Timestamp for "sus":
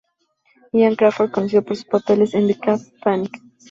1.75-1.85